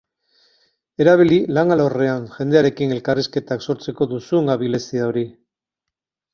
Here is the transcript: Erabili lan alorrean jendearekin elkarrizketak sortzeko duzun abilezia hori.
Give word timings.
Erabili 1.03 1.37
lan 1.57 1.73
alorrean 1.75 2.25
jendearekin 2.39 2.97
elkarrizketak 2.97 3.69
sortzeko 3.69 4.11
duzun 4.17 4.53
abilezia 4.59 5.07
hori. 5.13 5.29